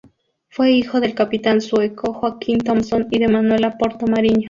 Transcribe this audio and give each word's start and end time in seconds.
Fue 0.49 0.71
hijo 0.71 0.99
del 0.99 1.13
capitán 1.13 1.61
sueco 1.61 2.11
Joaquín 2.11 2.57
Thomson 2.57 3.05
y 3.11 3.19
de 3.19 3.27
Manuela 3.27 3.77
Porto 3.77 4.07
Mariño. 4.07 4.39